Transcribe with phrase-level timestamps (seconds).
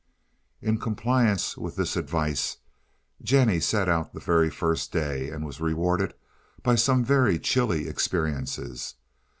[0.63, 2.57] In compliance with this advice,
[3.21, 6.15] Jennie set out the very first day, and was rewarded
[6.63, 8.95] by some very chilly experiences.